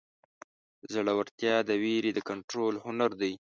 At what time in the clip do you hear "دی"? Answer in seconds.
3.21-3.33